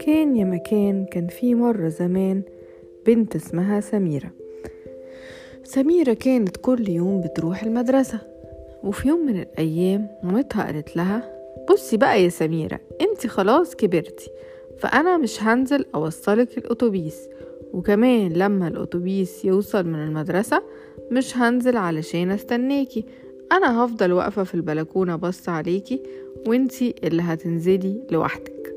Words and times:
كان 0.00 0.36
يا 0.36 0.44
مكان 0.44 1.04
كان 1.04 1.26
في 1.26 1.54
مرة 1.54 1.88
زمان 1.88 2.42
بنت 3.06 3.36
اسمها 3.36 3.80
سميرة. 3.80 4.30
سميرة 5.64 6.12
كانت 6.12 6.56
كل 6.56 6.88
يوم 6.88 7.20
بتروح 7.20 7.62
المدرسة 7.62 8.18
وفي 8.82 9.08
يوم 9.08 9.26
من 9.26 9.40
الأيام 9.40 10.08
مامتها 10.22 10.64
قالت 10.64 10.96
لها 10.96 11.32
بصي 11.70 11.96
بقى 11.96 12.22
يا 12.24 12.28
سميرة 12.28 12.80
انت 13.00 13.26
خلاص 13.26 13.76
كبرتي 13.76 14.30
فأنا 14.78 15.16
مش 15.16 15.42
هنزل 15.42 15.84
أوصلك 15.94 16.58
الأتوبيس 16.58 17.28
وكمان 17.72 18.32
لما 18.32 18.68
الأتوبيس 18.68 19.44
يوصل 19.44 19.86
من 19.86 19.98
المدرسة 20.04 20.62
مش 21.10 21.36
هنزل 21.36 21.76
علشان 21.76 22.30
أستناكي 22.30 23.04
أنا 23.52 23.84
هفضل 23.84 24.12
واقفة 24.12 24.44
في 24.44 24.54
البلكونة 24.54 25.16
بص 25.16 25.48
عليكي 25.48 26.02
وإنتي 26.46 26.94
اللي 27.04 27.22
هتنزلي 27.22 28.02
لوحدك. 28.10 28.74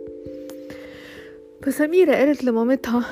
فسميرة 1.63 2.15
قالت 2.15 2.43
لمامتها 2.43 3.05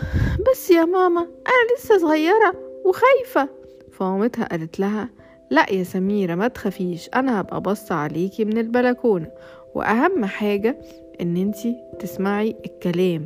بس 0.51 0.71
يا 0.71 0.85
ماما 0.85 1.21
أنا 1.21 1.77
لسه 1.77 1.97
صغيرة 1.97 2.53
وخايفة. 2.85 3.49
فمامتها 3.91 4.45
قالت 4.45 4.79
لها 4.79 5.09
لا 5.51 5.65
يا 5.71 5.83
سميرة 5.83 6.35
ما 6.35 6.47
تخافيش 6.47 7.09
أنا 7.15 7.41
هبقى 7.41 7.61
بص 7.61 7.91
عليكي 7.91 8.45
من 8.45 8.57
البلكونة. 8.57 9.31
وأهم 9.75 10.25
حاجة 10.25 10.77
إن 11.21 11.37
إنتي 11.37 11.75
تسمعي 11.99 12.55
الكلام 12.65 13.25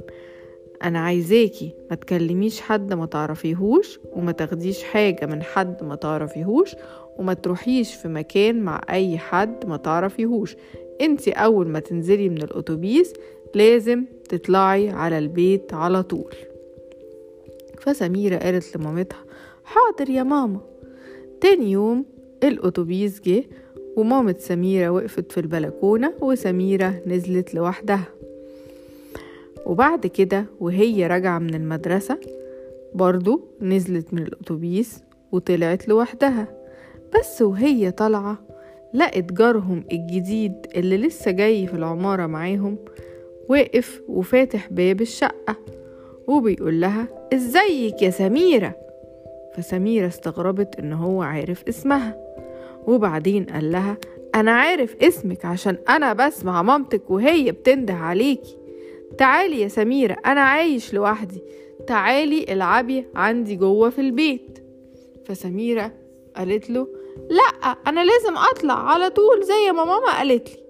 أنا 0.84 1.00
عايزاكي 1.00 1.74
ما 1.90 1.96
تكلميش 1.96 2.62
حد 2.62 2.94
ما 2.94 3.06
تعرفيهوش 3.06 4.00
وما 4.14 4.32
تاخديش 4.32 4.84
حاجة 4.84 5.26
من 5.26 5.44
حد 5.44 5.84
ما 5.84 5.96
تعرفيهوش 5.96 6.76
وما 7.18 7.34
تروحيش 7.34 7.96
في 7.96 8.08
مكان 8.08 8.62
مع 8.64 8.82
أي 8.90 9.18
حد 9.18 9.66
ما 9.66 9.78
تعرفيهوش. 9.78 10.56
انتي 11.02 11.32
أول 11.32 11.68
ما 11.68 11.80
تنزلي 11.80 12.30
من 12.30 12.38
الأتوبيس 12.38 13.14
لازم 13.56 14.06
تطلعي 14.30 14.90
على 14.90 15.18
البيت 15.18 15.74
على 15.74 16.04
طول. 16.04 16.34
فسميرة 17.80 18.38
قالت 18.38 18.78
لمامتها 18.78 19.20
حاضر 19.64 20.10
يا 20.10 20.24
ماما. 20.24 20.60
تاني 21.42 21.72
يوم 21.72 22.06
الأتوبيس 22.44 23.22
جه 23.22 23.44
ومامة 23.98 24.36
سميرة 24.40 24.90
وقفت 24.90 25.32
في 25.32 25.40
البلكونة 25.40 26.14
وسميرة 26.22 27.02
نزلت 27.08 27.56
لوحدها. 27.56 28.08
وبعد 29.66 30.08
كده 30.08 30.46
وهي 30.60 31.08
راجعة 31.08 31.40
من 31.40 31.56
المدرسة 31.56 32.20
برضو 32.94 33.48
نزلت 33.62 34.14
من 34.14 34.22
الأتوبيس 34.22 35.04
وطلعت 35.32 35.88
لوحدها. 35.88 36.48
بس 37.20 37.42
وهي 37.42 37.92
طالعة 37.92 38.38
لقت 38.94 39.34
جارهم 39.34 39.84
الجديد 39.92 40.54
اللي 40.76 40.98
لسه 40.98 41.32
جاي 41.32 41.68
في 41.68 41.74
العمارة 41.74 42.26
معاهم 42.26 42.78
واقف 43.50 44.02
وفاتح 44.08 44.68
باب 44.72 45.02
الشقة 45.02 45.56
وبيقول 46.28 46.82
لها 46.82 47.08
إزيك 47.34 48.02
يا 48.02 48.10
سميرة؟ 48.10 48.76
فسميرة 49.56 50.08
استغربت 50.08 50.80
إن 50.80 50.94
هو 50.94 51.22
عارف 51.22 51.64
اسمها. 51.68 52.18
وبعدين 52.88 53.44
قال 53.46 53.72
لها 53.72 53.98
أنا 54.36 54.52
عارف 54.52 54.96
اسمك 55.02 55.46
عشان 55.46 55.78
أنا 55.90 56.14
بسمع 56.14 56.62
مامتك 56.62 57.12
وهي 57.12 57.52
بتنده 57.52 57.94
عليكي. 57.94 58.58
تعالي 59.18 59.62
يا 59.62 59.68
سميرة 59.68 60.18
أنا 60.26 60.42
عايش 60.42 60.94
لوحدي. 60.94 61.42
تعالي 61.88 62.54
العبي 62.54 63.06
عندي 63.16 63.56
جوه 63.56 63.90
في 63.90 64.02
البيت. 64.02 64.60
فسميرة 65.26 65.92
قالت 66.36 66.70
له 66.70 66.88
لا 67.30 67.68
أنا 67.88 68.06
لازم 68.06 68.38
أطلع 68.38 68.74
على 68.74 69.10
طول 69.10 69.44
زي 69.44 69.72
ما 69.72 69.84
ماما 69.86 70.18
قالت 70.18 70.50
لي. 70.50 70.64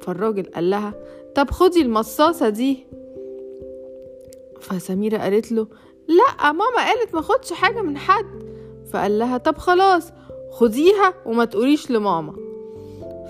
فالراجل 0.00 0.42
قال 0.42 0.70
لها 0.70 0.94
طب 1.34 1.50
خدي 1.50 1.82
المصاصة 1.82 2.48
دي. 2.48 2.86
فسميرة 4.60 5.18
قالت 5.18 5.52
له 5.52 5.66
لا 6.08 6.52
ماما 6.52 6.86
قالت 6.86 7.14
ما 7.14 7.20
خدش 7.20 7.52
حاجة 7.52 7.82
من 7.82 7.98
حد. 7.98 8.48
فقال 8.92 9.18
لها 9.18 9.38
طب 9.38 9.58
خلاص 9.58 10.12
خديها 10.50 11.14
وما 11.26 11.44
تقوليش 11.44 11.90
لماما. 11.90 12.34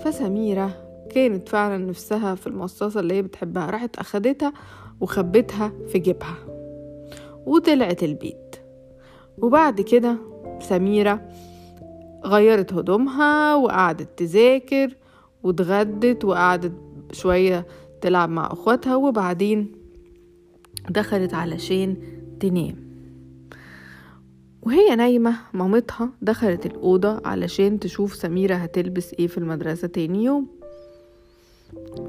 فسميرة 0.05 0.88
كانت 1.11 1.49
فعلا 1.49 1.77
نفسها 1.77 2.35
في 2.35 2.47
المصاصة 2.47 2.99
اللي 2.99 3.13
هي 3.13 3.21
بتحبها 3.21 3.69
راحت 3.69 3.95
أخدتها 3.95 4.53
وخبتها 5.01 5.71
في 5.87 5.99
جيبها 5.99 6.35
وطلعت 7.45 8.03
البيت. 8.03 8.55
وبعد 9.37 9.81
كده 9.81 10.17
سميرة 10.59 11.29
غيرت 12.25 12.73
هدومها 12.73 13.55
وقعدت 13.55 14.09
تذاكر 14.19 14.95
واتغدت 15.43 16.25
وقعدت 16.25 16.73
شوية 17.11 17.67
تلعب 18.01 18.29
مع 18.29 18.47
أخواتها 18.51 18.95
وبعدين 18.95 19.71
دخلت 20.89 21.33
علشان 21.33 21.97
تنام. 22.39 22.75
وهي 24.61 24.95
نايمة 24.95 25.35
مامتها 25.53 26.09
دخلت 26.21 26.65
الأوضة 26.65 27.21
علشان 27.25 27.79
تشوف 27.79 28.15
سميرة 28.15 28.55
هتلبس 28.55 29.13
إيه 29.19 29.27
في 29.27 29.37
المدرسة 29.37 29.87
تاني 29.87 30.23
يوم. 30.23 30.58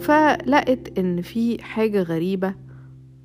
فلقت 0.00 0.98
إن 0.98 1.22
في 1.22 1.62
حاجة 1.62 2.03
غريبة 2.03 2.54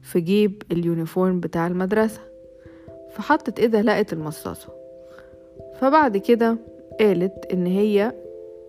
في 0.01 0.19
جيب 0.19 0.63
ال 0.71 0.80
uniform 0.80 1.39
بتاع 1.39 1.67
المدرسة 1.67 2.19
فحطت 3.11 3.59
إيدها 3.59 3.81
لقت 3.81 4.13
المصاصة. 4.13 4.69
فبعد 5.79 6.17
كده 6.17 6.57
قالت 6.99 7.45
إن 7.53 7.65
هي 7.65 8.13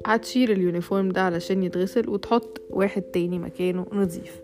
هتشيل 0.07 0.51
ال 0.51 0.58
uniform 0.58 1.09
ده 1.09 1.21
علشان 1.23 1.63
يتغسل 1.63 2.11
وتحط 2.11 2.61
واحد 2.71 3.03
تاني 3.03 3.39
مكانه 3.39 3.87
نظيف. 3.93 4.41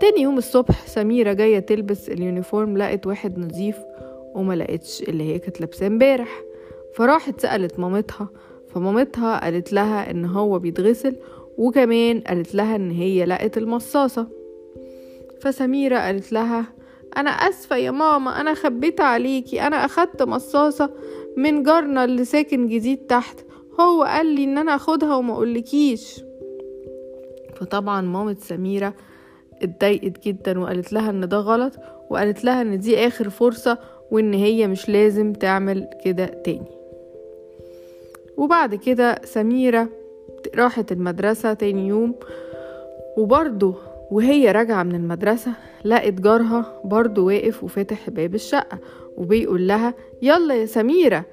تاني 0.00 0.20
يوم 0.22 0.38
الصبح 0.38 0.86
سميرة 0.86 1.32
جاية 1.32 1.58
تلبس 1.58 2.08
ال 2.08 2.16
uniform 2.16 2.76
لقت 2.78 3.06
واحد 3.06 3.38
نظيف 3.38 3.76
وما 4.34 4.54
لقتش 4.54 5.02
اللي 5.02 5.24
هي 5.24 5.38
كانت 5.38 5.60
لابساه 5.60 5.86
امبارح. 5.86 6.42
فراحت 6.94 7.40
سألت 7.40 7.78
مامتها 7.78 8.28
فمامتها 8.74 9.40
قالت 9.44 9.72
لها 9.72 10.10
إن 10.10 10.24
هو 10.24 10.58
بيتغسل 10.58 11.16
وكمان 11.58 12.20
قالت 12.20 12.54
لها 12.54 12.76
إن 12.76 12.90
هي 12.90 13.24
لقت 13.24 13.58
المصاصة. 13.58 14.26
فسميرة 15.40 15.98
قالت 15.98 16.32
لها 16.32 16.64
أنا 17.16 17.30
آسفة 17.30 17.76
يا 17.76 17.90
ماما 17.90 18.40
أنا 18.40 18.54
خبيت 18.54 19.00
عليكي 19.00 19.60
أنا 19.62 19.84
أخدت 19.84 20.22
مصاصة 20.22 20.90
من 21.36 21.62
جارنا 21.62 22.04
اللي 22.04 22.24
ساكن 22.24 22.68
جديد 22.68 22.98
تحت 22.98 23.40
هو 23.80 24.02
قال 24.02 24.26
لي 24.26 24.44
إن 24.44 24.58
أنا 24.58 24.74
آخدها 24.74 25.16
وما 25.16 25.32
أقولكيش. 25.34 26.20
فطبعا 27.56 28.00
مامة 28.00 28.36
سميرة 28.40 28.94
اتضايقت 29.62 30.24
جدا 30.28 30.58
وقالت 30.60 30.92
لها 30.92 31.10
إن 31.10 31.28
ده 31.28 31.36
غلط 31.36 31.72
وقالت 32.10 32.44
لها 32.44 32.62
إن 32.62 32.78
دي 32.78 33.06
آخر 33.06 33.30
فرصة 33.30 33.78
وإن 34.10 34.34
هي 34.34 34.66
مش 34.66 34.88
لازم 34.88 35.32
تعمل 35.32 35.88
كده 36.04 36.26
تاني. 36.26 36.68
وبعد 38.36 38.74
كده 38.74 39.20
سميرة 39.24 39.88
راحت 40.56 40.92
المدرسة 40.92 41.54
تاني 41.54 41.88
يوم 41.88 42.14
وبرضه 43.16 43.74
وهي 44.10 44.52
راجعة 44.52 44.82
من 44.82 44.94
المدرسة 44.94 45.52
لقت 45.84 46.12
جارها 46.12 46.80
برضه 46.84 47.22
واقف 47.22 47.64
وفاتح 47.64 48.10
باب 48.10 48.34
الشقة 48.34 48.78
وبيقول 49.16 49.68
لها 49.68 49.94
يلا 50.22 50.54
يا 50.54 50.66
سميرة 50.66 51.24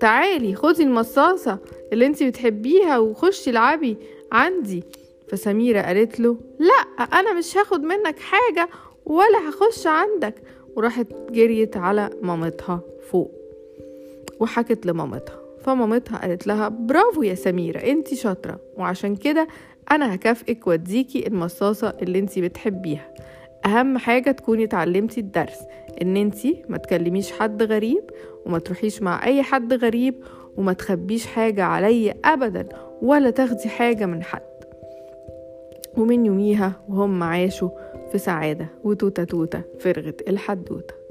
تعالي 0.00 0.54
خدي 0.54 0.82
المصاصة 0.82 1.58
اللي 1.92 2.06
انتي 2.06 2.28
بتحبيها 2.30 2.98
وخشي 2.98 3.50
العبي 3.50 3.96
عندي. 4.32 4.84
فسميرة 5.28 5.80
قالت 5.80 6.20
له 6.20 6.36
لا 6.58 7.04
أنا 7.04 7.32
مش 7.32 7.56
هاخد 7.56 7.82
منك 7.82 8.18
حاجة 8.18 8.68
ولا 9.06 9.48
هخش 9.48 9.86
عندك 9.86 10.34
وراحت 10.76 11.06
جريت 11.30 11.76
على 11.76 12.10
مامتها 12.22 12.80
فوق 13.10 13.30
وحكت 14.40 14.86
لمامتها. 14.86 15.43
فمامتها 15.64 16.18
قالت 16.18 16.46
لها 16.46 16.68
برافو 16.68 17.22
يا 17.22 17.34
سميرة 17.34 17.78
انتي 17.78 18.16
شاطرة 18.16 18.60
وعشان 18.76 19.16
كده 19.16 19.48
أنا 19.90 20.14
هكافئك 20.14 20.66
وأديكي 20.66 21.26
المصاصة 21.26 21.94
اللي 22.02 22.18
انتي 22.18 22.40
بتحبيها. 22.40 23.14
أهم 23.66 23.98
حاجة 23.98 24.30
تكوني 24.30 24.64
اتعلمتي 24.64 25.20
الدرس 25.20 25.58
إن 26.02 26.16
انتي 26.16 26.62
ما 26.68 26.78
تكلميش 26.78 27.32
حد 27.32 27.62
غريب 27.62 28.02
وما 28.46 28.58
تروحيش 28.58 29.02
مع 29.02 29.26
أي 29.26 29.42
حد 29.42 29.74
غريب 29.74 30.14
وما 30.56 30.72
تخبيش 30.72 31.26
حاجة 31.26 31.64
عليا 31.64 32.14
ابدا 32.24 32.68
ولا 33.02 33.30
تاخدي 33.30 33.68
حاجة 33.68 34.06
من 34.06 34.22
حد. 34.22 34.42
ومن 35.96 36.26
يوميها 36.26 36.72
وهم 36.88 37.22
عاشوا 37.22 37.68
في 38.12 38.18
سعادة 38.18 38.68
وتوتة 38.84 39.24
توتة 39.24 39.62
فرغت 39.80 40.28
الحدوتة. 40.28 41.03